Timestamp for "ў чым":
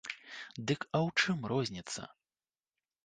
1.07-1.47